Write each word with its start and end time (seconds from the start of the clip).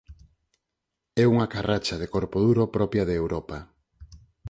É 1.23 1.25
unha 1.33 1.49
carracha 1.53 1.95
de 2.01 2.07
corpo 2.15 2.37
duro 2.45 2.63
propia 2.77 3.03
de 3.09 3.15
Europa. 3.21 3.57